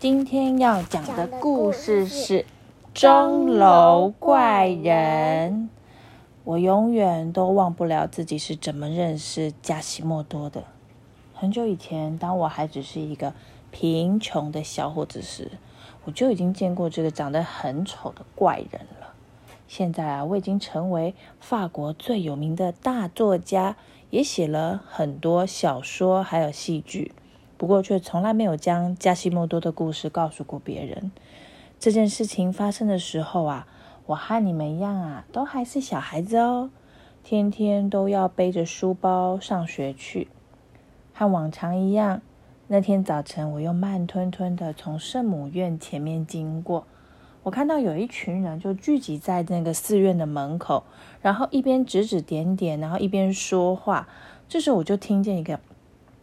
[0.00, 2.38] 今天要讲的故事是
[2.94, 5.52] 《钟楼怪人》。
[6.42, 10.64] 我永远都忘不了自己是怎么认识加西莫多的。
[11.34, 13.34] 很久以前，当我还只是一个
[13.70, 15.50] 贫穷的小伙子时，
[16.06, 19.12] 我就已经见过这个长得很丑的怪人了。
[19.68, 23.76] 现在啊，我已经成为法国最有名的大作家，
[24.08, 27.12] 也写了很多小说还有戏剧。
[27.60, 31.12] 不过，却从来没有将加西莫多的故事告诉过别人。
[31.78, 33.66] 这件事情发生的时候啊，
[34.06, 36.70] 我和你们一样啊，都还是小孩子哦，
[37.22, 40.28] 天天都要背着书包上学去。
[41.12, 42.22] 和往常一样，
[42.68, 46.86] 那天早晨我又慢吞吞的从圣母院前面经过，
[47.42, 50.84] 我看到有一群人就聚集在那个寺院的门口，
[51.20, 54.08] 然后一边指指点点，然后一边说话。
[54.48, 55.60] 这时候我就听见一个。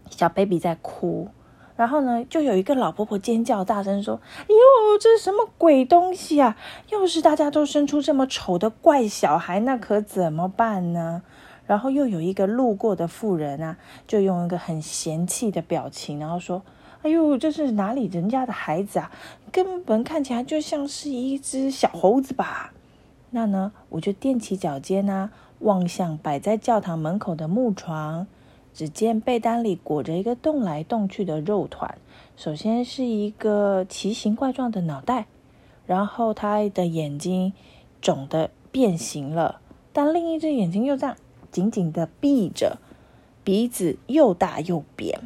[0.10, 1.28] 小 baby 在哭，
[1.76, 4.56] 然后呢，就有一个老婆婆尖叫，大声说：“哟，
[5.00, 6.58] 这是什么鬼东西啊！
[6.90, 11.22] 要是大家都生出这么丑的怪小孩，那可怎么办呢？”
[11.68, 16.64] 然后又有一个路过的妇人啊，就用一个很嫌弃的表情，然后说
[17.04, 19.12] ：“哎呦，这是哪里人家的孩子啊？
[19.52, 22.72] 根本看起来就像是一只小猴子吧？”
[23.32, 25.30] 那呢，我就踮起脚尖啊，
[25.60, 28.26] 望向摆在教堂门口的木床。
[28.78, 31.98] 只见被单里裹着一个动来动去的肉团，
[32.36, 35.26] 首先是一个奇形怪状的脑袋，
[35.88, 37.54] 然后他的眼睛
[38.02, 39.62] 肿的变形了，
[39.92, 41.16] 但另一只眼睛又这样
[41.50, 42.78] 紧紧的闭着，
[43.44, 45.22] 鼻子又大又扁，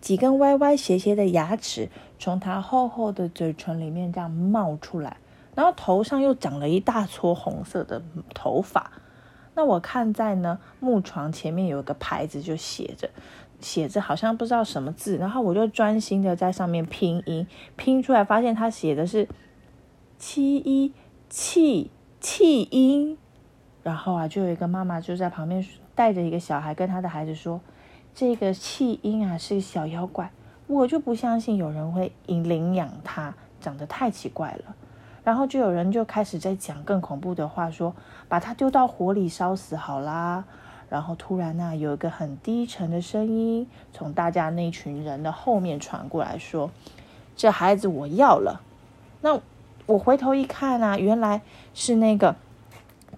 [0.00, 5.18] 几根歪歪斜斜的牙齿从他厚厚的嘴唇里面这样冒出来，
[5.54, 8.02] 然后头上又长了一大撮红色的
[8.32, 8.90] 头发。
[9.56, 13.10] 那我看在呢木床前面有一个牌子，就写着
[13.58, 19.26] 写着好像不知道什么字，然后我就专心的在上面拼音，拼出来发现他写的是
[20.18, 20.92] 七一
[21.30, 21.90] 气
[22.20, 23.16] 气音，
[23.82, 27.60] 然后啊就有一个妈妈就在旁边带着一个小孩跟他的孩子说，
[28.14, 30.30] 这个气音啊是小妖怪，
[30.66, 34.76] 我就不相信有人会领养它，长得太奇怪了。
[35.26, 37.92] 然后就有人就开始在讲更恐怖的话，说
[38.28, 40.44] 把他丢到火里烧死好啦。
[40.88, 46.70] 然后突然呢，有一个很低沉的声音从大家那群人的后面传过来，说
[47.34, 48.60] ：“这孩子我要了。”
[49.20, 49.40] 那
[49.86, 51.42] 我回头一看啊，原来
[51.74, 52.36] 是那个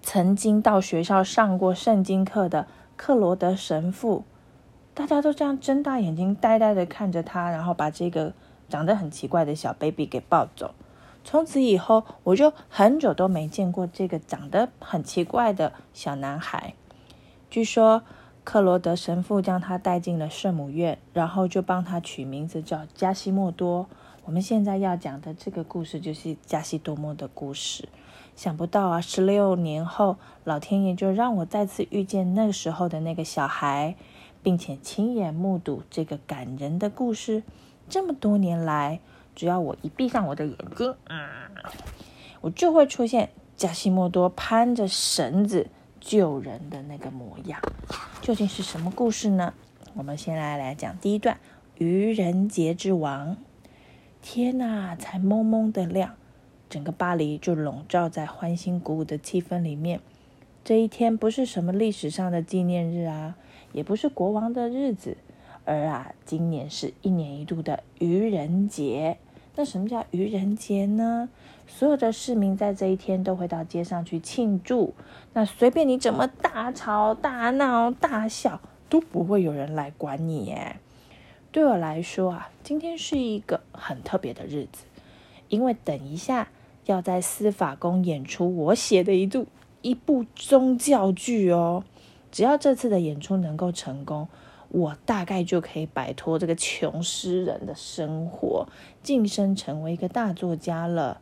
[0.01, 2.65] 曾经到学校上过圣经课的
[2.97, 4.23] 克罗德神父。
[4.95, 8.33] 大家都这样睁大眼睛，呆呆的看着他，然后把这个
[8.67, 10.73] 长得很奇怪的小 baby 给抱走。
[11.23, 16.73] 从此以后，我就很久都没见过这个长得很奇怪的小男孩。
[17.51, 18.03] 据说
[18.43, 23.87] 克罗德神父将他带进了圣母院，然后就帮他取名字叫加西莫多。
[24.25, 27.89] 我们现在要讲的这个故事就是加西多莫的故事。
[28.35, 33.95] 想不到啊，十六年后，老天爷就让我再次遇见那时候的那个小孩，
[34.41, 37.43] 并且亲眼目睹这个感人的故事。
[37.87, 38.99] 这么多年来。
[39.39, 41.17] 只要我一闭上我的眼睛，嗯，
[42.41, 45.67] 我就会出现加西莫多攀着绳子
[46.01, 47.61] 救人的那个模样。
[48.19, 49.53] 究竟是什么故事呢？
[49.93, 51.39] 我们先来来讲第一段：
[51.77, 53.37] 愚人节之王。
[54.21, 56.15] 天呐，才蒙蒙的亮，
[56.69, 60.01] 整个巴黎就笼罩在欢欣鼓舞的气氛里面。
[60.65, 63.37] 这一天不是什么历史上的纪念日啊，
[63.71, 65.15] 也不是国王的日子，
[65.63, 69.17] 而啊，今年是一年一度的愚人节。
[69.59, 71.27] 那什么叫愚人节呢？
[71.67, 74.93] 所有的市民在这一天都会到街上去庆祝。
[75.33, 80.77] 那随便你怎么大吵大闹大笑，都不会有人来管你耶。
[81.51, 84.85] 对我来说啊，今天是一个很特别的日子，
[85.49, 86.47] 因为等一下
[86.85, 89.45] 要在司法宫演出我写的一部
[89.81, 91.83] 一部宗教剧哦。
[92.31, 94.29] 只要这次的演出能够成功。
[94.69, 98.67] 我大概就可以摆脱这个穷诗人的生活，
[99.03, 101.19] 晋升成为一个大作家了。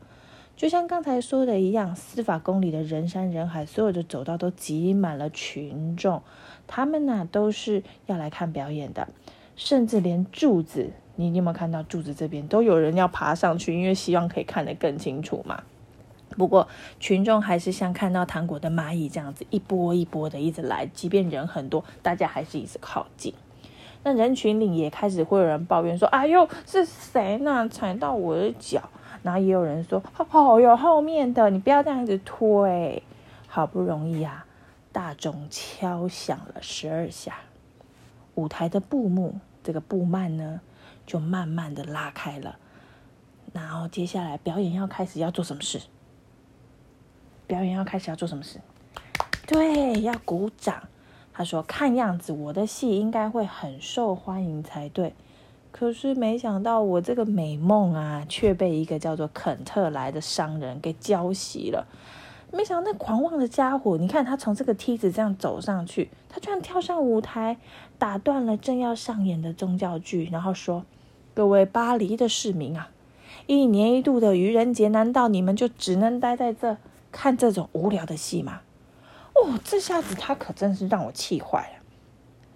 [0.56, 6.22] 就像刚才说的一样，司法宫里的人山人海，所有的走道都挤满了群众，
[6.66, 9.08] 他们呢都是要来看表演的，
[9.56, 15.64] 甚至连柱子，你有没有看到柱子这边都有人要爬上去，因为希望可以看得更清楚嘛。
[16.38, 16.68] 不过，
[17.00, 20.86] 群众还是像看到糖果的蚂蚁这样子，一波一波的一直来。
[20.86, 23.34] 即便人很多，大家还是一直靠近。
[24.04, 27.68] 那人群里也开始会有人抱怨说：“哎呦，是谁呢？
[27.68, 28.82] 踩到我的脚。”
[29.24, 33.02] 然后也有人说：“好哟，后面的你不要这样子推。”
[33.50, 34.46] 好不容易啊，
[34.92, 37.38] 大钟敲响了十二下，
[38.36, 40.62] 舞台的布幕这个布幔呢，
[41.06, 42.58] 就慢慢的拉开了。
[43.52, 45.82] 然后接下来表演要开始，要做什么事？
[47.48, 48.60] 表演要开始要做什么事？
[49.48, 50.84] 对，要鼓掌。
[51.34, 55.14] 他说：“看样子我的戏应该会很受欢迎才对。”
[55.72, 61.86] 可是没想到我这个美梦啊，却被一个叫做肯特来的商人给浇熄了。
[62.52, 67.58] 没想到那狂妄的家伙，你看他从这个梯子这样走上去，他居然跳上舞台，
[68.00, 70.84] 打断了正要上演的宗教剧，然后说
[71.36, 72.90] ：“各位巴黎的市民啊，
[73.46, 76.78] 一年一度的愚人节，难道你们就只能待在这
[77.12, 78.62] 看这种无聊的戏吗？”
[79.36, 81.84] 哦，这下子他可真是让我气坏了。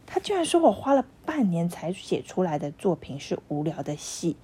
[0.07, 4.35] 他居然说我花了半年才写出来的作品是无聊的戏，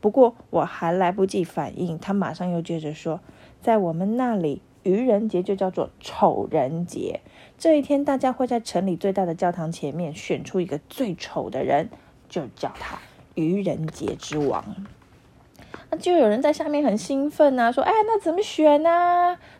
[0.00, 3.20] 不过我还来不及反应，他马上又接着说，
[3.62, 7.20] 在我们那里，愚人节就叫做丑人节。
[7.56, 11.88] 这一天，大家会在城里最大的教堂前面选出一个最丑的人，
[12.28, 12.98] 就叫他
[13.34, 14.84] 愚人节之王。
[15.90, 18.90] 那就有人在下面很兴奋啊，说：“哎，那怎么选呢？”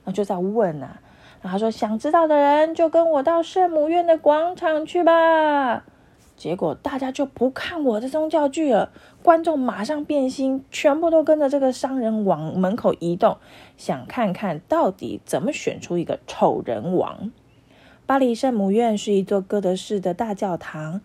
[0.04, 1.00] 然后就在问啊。
[1.40, 5.84] 然后他说：“想知道的人就跟我到圣母院的广场去吧。”
[6.36, 8.92] 结果大家就不看我的宗教剧了，
[9.24, 13.38] 观众马上变心，全部都跟着这个商人往门口移动，
[13.76, 17.32] 想看看到底怎么选出一个丑人王。
[18.06, 21.00] 巴黎圣母院是一座哥德式的大教堂，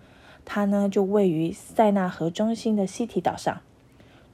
[0.46, 3.62] 它呢就位于塞纳河中心的西提岛上。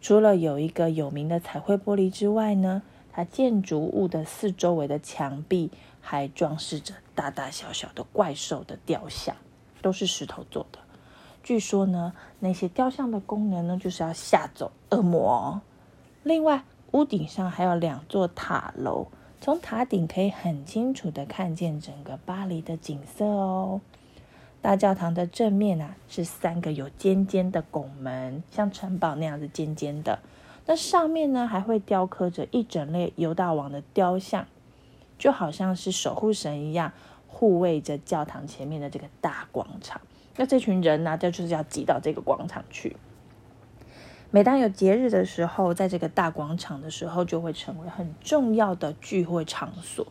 [0.01, 2.81] 除了有一个有名的彩绘玻璃之外呢，
[3.11, 5.71] 它建筑物的四周围的墙壁。
[6.01, 9.35] 还装饰着大大小小的怪兽的雕像，
[9.81, 10.79] 都是石头做的。
[11.43, 15.61] 据说呢，那些雕像的功能呢，就是要吓走恶魔。
[16.23, 16.63] 另外，
[16.93, 19.07] 屋顶上还有两座塔楼，
[19.39, 23.81] 从塔顶可以很清楚的看见整个巴黎的景色哦。
[24.61, 30.19] 大教堂的正面啊，是三个有尖尖的拱门，像城堡那样子尖尖的。
[30.65, 34.45] 那上面呢，还会雕刻着一整列犹大王的雕像。
[35.17, 36.93] 就好像是守护神一样，
[37.27, 39.99] 护卫着教堂前面的这个大广场。
[40.37, 42.95] 那这群人呢，就就是要挤到这个广场去。
[44.31, 50.07] 每当有节日的时候，在这个大广场的时候，就会成为很重要的聚会场所。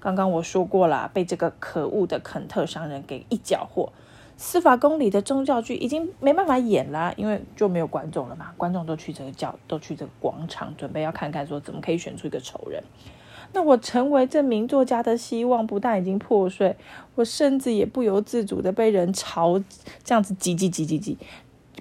[0.00, 3.92] 刚刚我说过了，被这个可恶的肯特商人给一搅和，
[4.36, 8.52] 司法公理的宗教剧已经没办法演了，因为就没有观众了嘛。
[8.56, 12.82] 观众都去这个教，都去这个广场，准备要看看说怎么可以选出一个仇人。
[13.52, 16.76] 那我成为这名作家的希望不但已经破碎，
[17.14, 19.58] 我甚至也不由自主的被人朝
[20.04, 21.18] 这样子挤挤挤挤挤，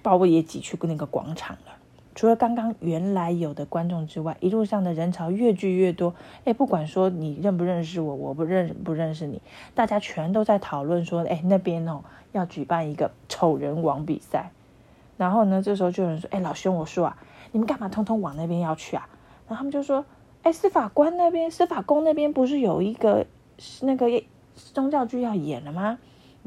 [0.01, 1.76] 把我也挤去那个广场了。
[2.17, 6.15] 除了刚刚原来有的观众之外，一路上的人潮越聚越多。
[6.43, 9.41] 哎，不管说你认不认识我，我不认不认识你，
[9.75, 14.49] 大家全都在讨论说，哎，那边哦要举办一个丑人王比赛。
[15.15, 17.17] 然后呢，这时候就有人说，哎，老兄，我说啊，
[17.51, 19.07] 你们干嘛通通往那边要去啊？
[19.47, 20.03] 然后他们就说。
[20.43, 23.25] 哎，司法官那边、司法宫那边不是有一个
[23.81, 24.23] 那个
[24.55, 25.97] 宗教剧要演了吗？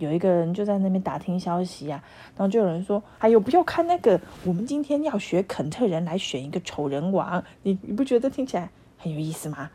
[0.01, 2.03] 有一个人就在那边打听消息啊，
[2.37, 9.71] 然后就有人说：“哎呦，不要看那个，我们今天要学肯特人来选一个丑人王，你你不觉得听起来很有意思吗？”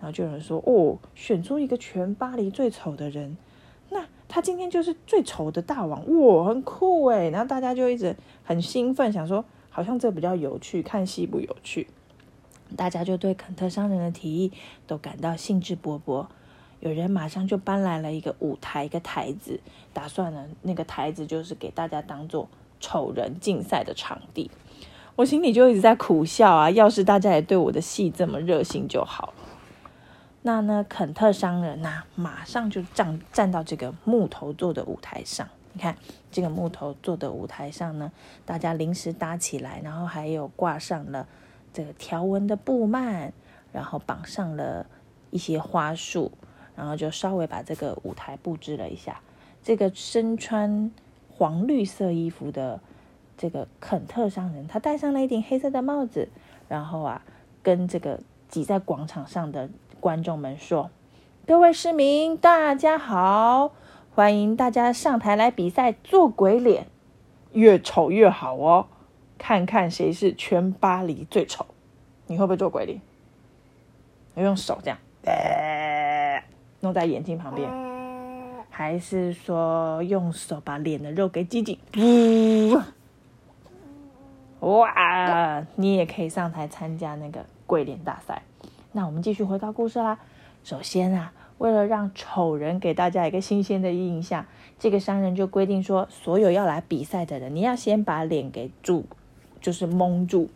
[0.00, 3.36] 然后就有人说：“哦，选出一个全巴黎最丑的人，
[3.90, 11.86] 那他今天就是最丑的大王，哇，很酷哎！”然后大家就一直很兴奋，想说好像这比较有趣，看戏不有趣。
[12.76, 14.52] 大家就对肯特商人的提议
[14.86, 16.26] 都感到兴致勃勃，
[16.80, 19.60] 有人马上就搬来了一个舞台、一个台子，
[19.92, 22.48] 打算呢那个台子就是给大家当做
[22.80, 24.50] 丑人竞赛的场地。
[25.16, 29.34] 我心里就一直在苦笑啊，要是大家也对我的戏这么热心就好。
[30.42, 35.46] 那呢，肯特商人呐，马上就站站到这个木头做的舞台上。
[35.72, 35.96] 你看
[36.32, 38.10] 这个木头做的舞台上呢，
[38.46, 41.28] 大家临时搭起来，然后还有挂上了。
[41.72, 43.32] 这个条纹的布幔，
[43.70, 44.86] 然后绑上了
[45.30, 46.32] 一些花束，
[46.80, 49.20] 然后就稍微把这个舞台布置了一下。
[49.62, 50.90] 这个身穿
[51.28, 52.80] 黄绿色衣服的
[53.36, 56.30] 这个肯特商人，他戴上了一顶黑色的帽子，
[56.70, 57.22] 然后啊，
[57.62, 59.68] 跟这个挤在广场上的
[60.00, 60.90] 观众们说
[61.46, 63.72] ：“各位市民，大家好，
[64.14, 66.86] 欢迎大家上台来比赛做鬼脸，
[67.52, 68.86] 越丑越好哦。”
[69.36, 71.66] 看看谁是全巴黎最丑？
[72.26, 73.02] 你会不会做鬼脸？
[74.36, 74.98] 要用手这样，
[76.80, 77.70] 弄在眼睛旁边，
[78.68, 81.78] 还是说用手把脸的肉给挤挤？
[84.60, 85.64] 哇！
[85.76, 88.42] 你也可以上台参加那个鬼脸大赛。
[88.92, 90.18] 那我们继续回到故事啦。
[90.64, 94.44] 首先啊，为了让丑人给大家一个新鲜的印象，
[94.78, 99.04] 这个商人就规定说，所有要来比赛的人，你要先把脸给住。
[99.60, 100.48] 就是蒙住，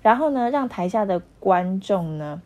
[0.00, 2.40] 然后呢，让台下的观众呢，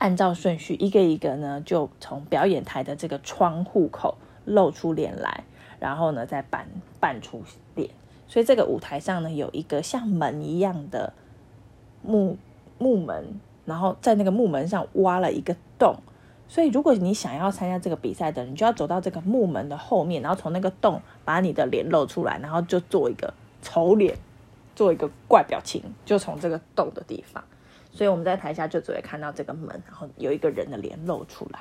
[0.00, 4.16] 按照顺序一个一个呢，就从表演台的这个窗户口
[4.46, 5.44] 露出脸来，
[5.78, 6.66] 然后呢，再扮
[6.98, 7.42] 扮出
[7.74, 7.90] 脸。
[8.26, 11.12] 所以这个舞台上呢，有一个像门一样的
[12.02, 12.38] 木
[12.78, 15.96] 木门，然后在那个木门上挖了一个洞。
[16.48, 24.16] 所以，如果你想要参加这个比赛的，你就要走到这个木门的后面，然后从那个洞把你的脸露出来，然后就做一个丑脸，
[24.74, 27.44] 做一个怪表情，就从这个洞的地方。
[27.90, 31.60] 所以我们在台下就只会看到这个门，然后有一个人的脸露出来。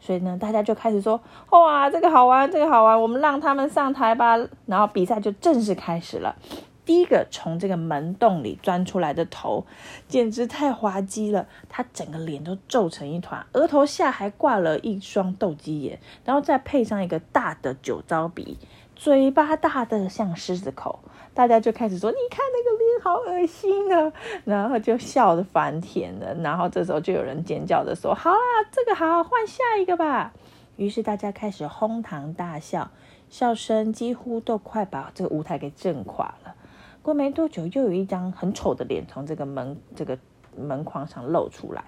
[0.00, 1.18] 所以呢，大家就开始说
[1.50, 6.36] ：“哇，这个好玩，这个好玩，我们让他们上台吧。”然后比赛就正式开始了。
[6.84, 9.64] 第一个从这个门洞里钻出来的头，
[10.06, 11.46] 简直太滑稽了。
[11.70, 18.58] 他整个脸都皱成一团，额头下还挂了一双斗鸡眼，然后再配上一个大的酒糟鼻，
[18.96, 21.00] 嘴巴大的像狮子口。
[21.34, 24.12] 大家就开始说：“你看那个脸，好恶心啊！”
[24.46, 26.32] 然后就笑得翻天了。
[26.34, 28.38] 然后这时候就有人尖叫的说：“好啦，
[28.70, 30.32] 这个好，换下一个吧。”
[30.76, 32.88] 于是大家开始哄堂大笑，
[33.28, 36.54] 笑声几乎都快把这个舞台给震垮了。
[37.02, 40.16] 过没多久，又有一张很丑的脸从这个门这个
[40.56, 41.82] 门框上露出来。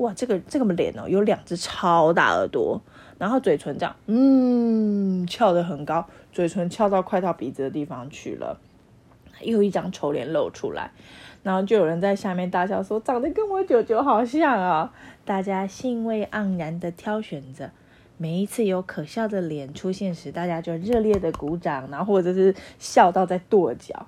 [0.00, 2.80] 哇，这个这个脸哦，有两只超大耳朵，
[3.18, 8.58] 然后嘴唇这样，嗯，翘得很高，嘴唇翘到快到鼻子的地方去了。
[9.42, 10.90] 又一张丑脸露出来，
[11.42, 14.92] 然后就有人在下面大笑说：“长得跟我舅舅好像啊！”
[15.24, 17.70] 大家兴味盎然的挑选着。
[18.18, 24.06] 每一次有可笑的脸出现时，大家就热烈的鼓掌，然后或者是笑到在跺脚。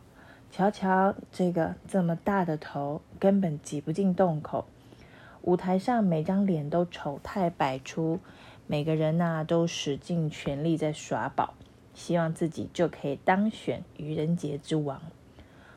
[0.50, 4.66] 瞧瞧这个这么大的头，根本挤不进洞口。
[5.42, 8.20] 舞台上每张脸都丑态百出，
[8.68, 11.54] 每个人呐都使尽全力在耍宝，
[11.94, 15.02] 希望自己就可以当选愚人节之王。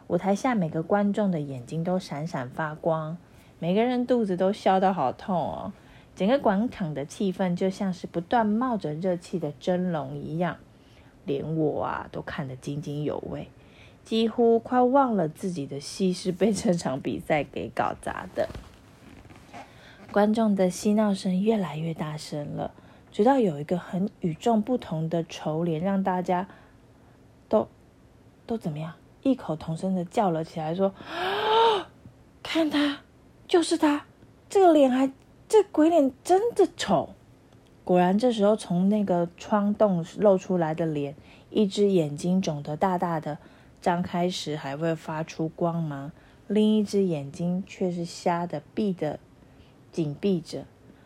[0.08, 3.18] 舞台下每个观众的眼睛都闪闪发光，
[3.58, 5.74] 每个人肚子都笑得好痛哦。
[6.16, 10.58] 整个广场的气氛就像是不断冒着热气的蒸笼一样，
[11.26, 13.48] 连我啊都看得津津有味。
[14.04, 18.48] 几乎快忘了自己的戏是被这场比赛给搞砸的。
[20.16, 22.72] 观众的嬉闹声越来越大声了，
[23.12, 26.48] 直到有一个很与众不同的丑脸，让大家
[27.50, 27.68] 都
[28.46, 28.94] 都怎么样？
[29.24, 30.96] 异口同声的叫了起来，说
[32.42, 33.00] ：“看他，
[33.46, 34.06] 就是他，
[34.50, 35.12] 这个脸还
[35.50, 37.10] 这鬼脸真的丑。”
[37.84, 41.14] 果然，这时候从那个窗洞露出来的脸，
[41.50, 43.38] 一只眼睛肿得大大的。
[43.82, 46.14] 张开时还会发出光芒，
[46.48, 49.20] 另一只眼睛却是瞎的，闭的
[49.96, 50.66] 紧闭着。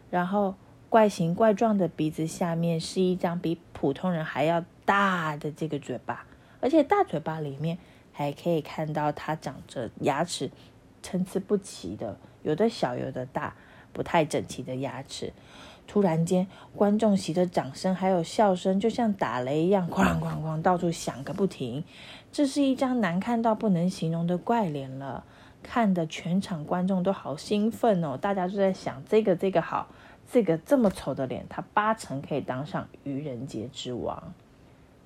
[0.09, 0.55] 然后
[0.89, 6.25] 怪形怪状的鼻子下面是一张比普通人还要大的这个嘴巴，
[6.59, 7.77] 而且大嘴巴里面
[8.11, 10.49] 还可以看到它长着牙齿，
[11.03, 13.53] 参差不齐的，有的小，有的大，
[13.93, 15.31] 不太整齐的牙齿。
[15.85, 21.83] 突然间，观众席的掌声还有笑声，就像打雷一样，哐哐哐，到处响个不停。
[22.31, 25.23] 这是一张难看到不能形容的怪脸了，
[25.63, 28.17] 看的全场观众都好兴奋哦！
[28.17, 29.87] 大家都在想，这个这个好，
[30.31, 34.33] 这个这么丑的脸，他八成可以当上愚人节之王。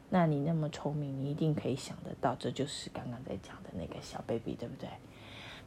[0.09, 4.89] 那你那么聪明，你一定可以想得到，这就是刚刚在讲的那个小 baby，对不对？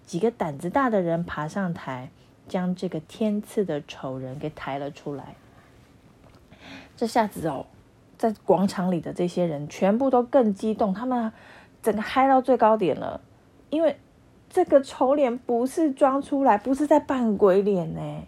[0.04, 2.10] 几个胆子大的人爬上台。
[2.48, 5.34] 将这个天赐的丑人给抬了出来。
[6.96, 7.66] 这下子哦，
[8.16, 11.32] 在广场里的这些人全部都更激动，他们
[11.82, 13.20] 整个嗨到最高点了。
[13.68, 13.98] 因为
[14.48, 18.22] 这个丑脸不是装出来，不是在扮鬼脸呢。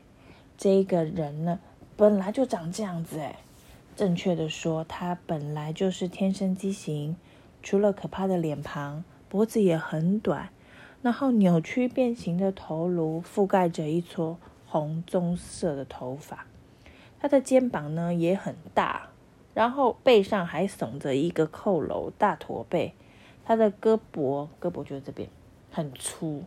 [0.56, 1.58] 这个人呢，
[1.96, 3.36] 本来就长这样子哎。
[3.96, 7.16] 正确的说，他本来就是天生畸形，
[7.62, 10.50] 除了可怕的脸庞，脖子也很短。
[11.00, 16.44] 然后扭曲变形的头颅覆盖着一撮红棕色的头发，
[17.20, 19.08] 他的肩膀呢也很大，
[19.54, 22.94] 然后背上还耸着一个扣楼大驼背，
[23.44, 25.28] 他的胳膊胳膊就是这边
[25.78, 26.42] 很粗，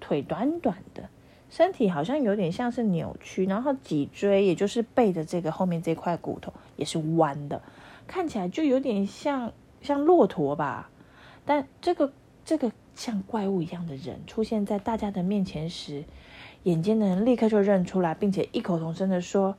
[0.00, 1.08] 腿短短的，
[1.48, 7.62] 身体好像有点像是扭曲，然后脊椎也就是背的这个后面这块骨头也是弯的，
[8.08, 10.90] 看起来就有点像像骆驼吧，
[11.46, 12.12] 但这个
[12.44, 12.72] 这个。
[12.94, 16.04] 像怪物一样的人出现在大家的面前时，
[16.64, 19.56] 眼尖的人立刻就认出来，并且异口同声的说：“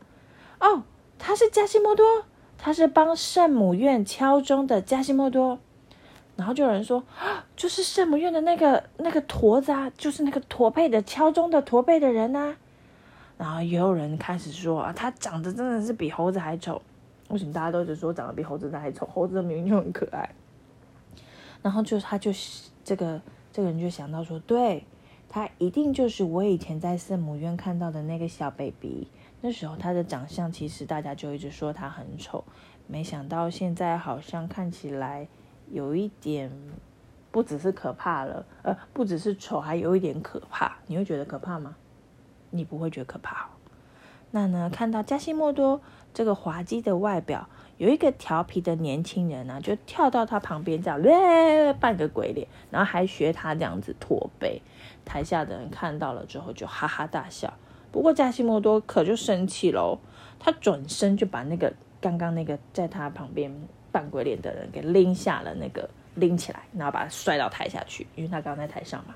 [0.62, 0.84] 哦，
[1.18, 2.26] 他是加西莫多，
[2.60, 5.58] 他是帮圣母院敲钟的加西莫多。”
[6.36, 7.04] 然后就有人说
[7.56, 12.56] ：“就是圣母院的那个那个驼子啊，就是那个驼背的敲钟的驼背的人啊。”
[13.38, 16.82] 然后也有人开始说：“啊，他长得真的是比猴子还丑。
[17.30, 19.06] 为什么大家都只说长得比猴子还丑？
[19.06, 20.30] 猴子明明就很可爱。”
[21.62, 22.32] 然后就他就。
[22.86, 23.22] 这个
[23.54, 24.84] 这个人就想到说，对，
[25.30, 29.08] 他一定就是我以前在圣母院看到的那个小 baby。
[29.40, 32.44] 那时候他的长相其实大家就一直说他很丑，
[32.88, 35.30] 没想到现在好像看起来
[35.74, 36.52] 有一点
[37.32, 40.78] 不只是可怕了，呃，不只是丑，还有一点可怕。
[40.86, 41.76] 你会觉得可怕吗？
[42.52, 43.50] 你不会觉得可怕。
[44.30, 45.82] 那呢，看到加西莫多
[46.14, 54.62] 这个滑稽的外表，有一个调皮的年轻人呢，就跳到他旁边这样，扮个鬼脸，然后还学他这样子驼背。
[55.04, 57.52] 台下的人看到了之后就哈哈大笑。
[57.92, 59.98] 不过加西莫多可就生气喽，
[60.40, 63.52] 他转身就把那个刚刚那个在他旁边
[63.94, 69.16] 扮鬼脸的人给拎下了那个拎起来，然后把他摔到台下去，因为他刚在台上嘛。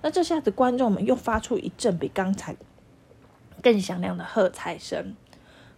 [0.00, 2.56] 那这下子观众们又发出一阵比刚才
[3.62, 5.14] 更响亮的喝彩声。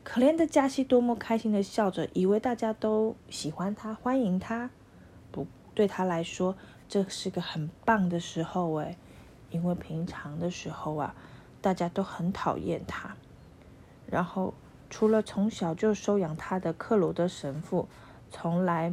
[0.04, 4.70] 可怜的加西多么开心的笑着，以为大家都喜欢他，欢迎他。
[5.32, 6.54] 不，对他来说
[6.88, 8.96] 这是个很棒的时候诶，
[9.50, 11.14] 因为平常的时候啊。
[11.62, 13.16] 大家都很讨厌他，
[14.06, 14.54] 然后
[14.88, 17.88] 除了从小就收养他的克罗德神父，
[18.30, 18.92] 从来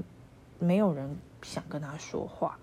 [0.60, 2.60] 没有人想跟他说话。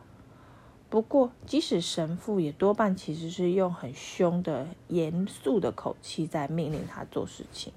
[0.89, 7.73] 不过，即使神父也多半其实是用很凶的、严肃的口气在命令他做事情。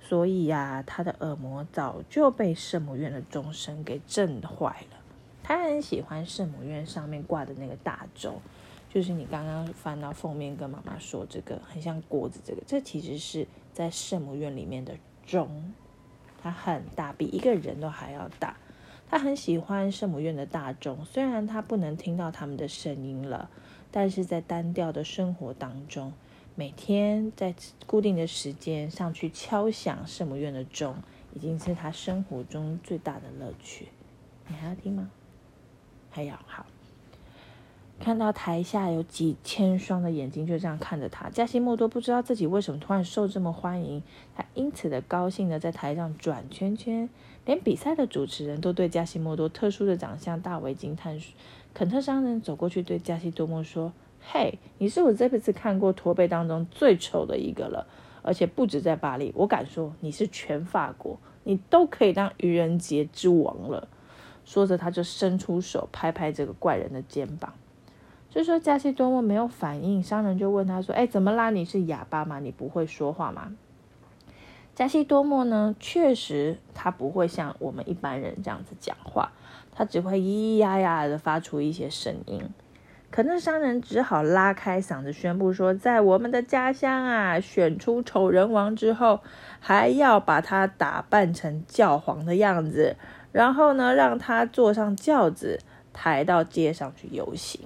[0.00, 4.98] 所以呀，他的耳膜早就被圣母院的钟声给震坏了。
[5.42, 8.40] 他很喜欢圣母院上面挂的那个大钟。
[8.90, 15.72] 就是你刚刚翻到封面跟妈妈说这个很像锅子，这个这其实是在圣母院里面的钟，
[16.42, 18.56] 它很大，比一个人都还要大。
[19.08, 23.50] 他很喜欢圣母院的大钟，虽然他不能听到他们的声音了，
[23.90, 26.14] 但是在单调的生活当中，
[26.54, 27.54] 每天在
[27.86, 30.96] 固定的时间上去敲响圣母院的钟，
[31.34, 33.88] 已经是他生活中最大的乐趣。
[34.48, 35.10] 你还要听吗？
[36.10, 36.64] 还要好。
[38.02, 44.02] 看到台下有几千双的眼睛就这样看着他，加西莫多不知道自己为什么突然受这么欢迎，
[44.34, 47.08] 他因此的高兴的在台上转圈圈，
[47.44, 51.16] 连比赛的主持人都对加西莫多特殊的长相大为惊叹。
[51.72, 57.86] 肯特商人走过去对加西多莫说：“嘿，你是我这辈子看过驼背当中最丑的一个了，
[58.22, 63.86] 而且不止在巴黎，我敢说你是全法国，你都可以当愚人节之王了。”
[64.44, 67.54] 说着，他就伸出手拍拍这个怪人的肩膀。
[68.34, 71.50] 就说加西多莫没有反应，商人就问他说：“哎，怎么啦？
[71.50, 72.40] 你是哑巴吗？
[72.40, 73.52] 你不会说话吗？”
[74.74, 79.32] 加西多莫呢，确实他不会像我们一般人这样子讲话，
[79.74, 82.42] 他只会咿咿呀呀的发出一些声音。
[83.10, 89.20] 可那商人只好拉开嗓子宣布说：“在我们的家乡啊，选出丑人王之后，
[89.60, 92.96] 还要把他打扮成教皇的样子，
[93.30, 95.58] 然后呢，让他坐上轿子，
[95.92, 97.60] 抬到街上去游行。”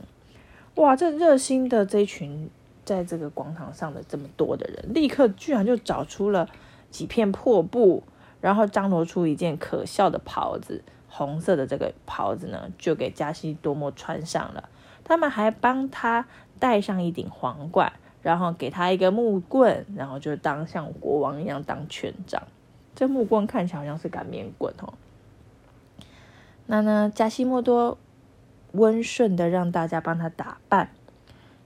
[0.77, 0.95] 哇！
[0.95, 2.51] 这热心的这群
[2.85, 6.49] 在这个广场上的这么多的人，立刻居然就找出了
[6.91, 8.03] 几片破布，
[8.43, 14.69] 然后张罗出一件可笑的袍子，红色的这个袍子呢，就给加西多莫穿上了。
[15.03, 16.27] 他们还帮他
[16.59, 22.43] 戴上一顶皇冠，然后给他一个木棍，然后就当像国王一样当权杖。
[22.95, 24.93] 这木棍看起来好像是擀面棍哦。
[26.67, 27.97] 那呢，加西莫多。
[28.77, 30.91] 温顺的让大家帮他打扮，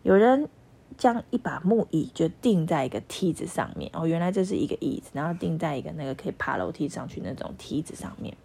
[0.02, 0.48] 有人
[0.96, 8.36] 将一把木椅就钉在一个梯子上面哦，原来这是一个椅子，然后钉在一个那个可以爬楼梯上去那种梯子上面，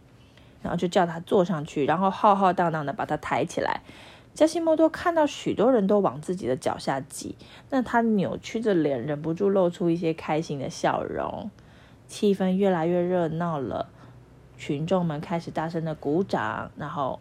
[0.62, 3.82] 然后就叫他坐上去，然后浩浩荡荡的把他抬起来。
[4.34, 7.36] 加西莫多看到许多人都往自己的脚下挤，
[7.70, 11.50] 那他扭曲着脸，忍不住露出一些开心的笑容。
[12.08, 13.90] 气氛越来越热闹了，
[14.58, 17.20] 群众们开始大声的鼓掌，然后。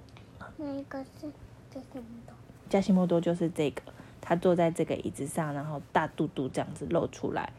[0.56, 1.30] 那个是
[1.70, 2.34] 加西莫多，
[2.68, 3.82] 加西莫多就是这个，
[4.20, 7.52] 他坐在这个椅子上，然后大肚肚这样子露出来。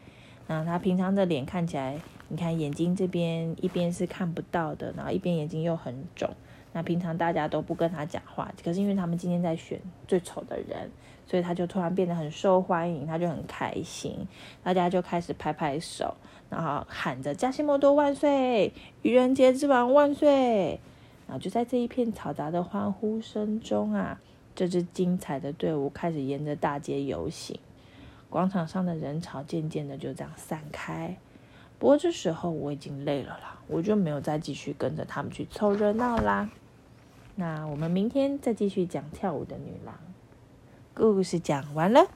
[0.46, 6.30] 那他平常的脸看起来，你看眼睛这边一边是看不到的，然后一边眼睛又很肿。
[6.72, 10.90] 那平常大家都不跟他讲话，可是因为他们今天在选最丑的人，
[11.26, 14.26] 所以他就突然变得很受欢迎，他就很开心，
[14.62, 16.14] 大家就开始拍拍手，
[16.50, 20.78] 然后喊着加西莫多万岁，愚人节之王万岁。
[21.26, 24.20] 然后就在这一片嘈杂的欢呼声中啊，
[24.54, 27.58] 这支精彩的队伍开始沿着大街游行，
[28.30, 31.16] 广场上的人潮渐渐的就这样散开。
[31.78, 36.48] 不过这时候我已经累了啦，我就没有再继续跟着他们去凑热闹啦。
[37.34, 39.94] 那我们明天再继续讲跳舞的女郎，
[40.94, 42.06] 故事讲完了。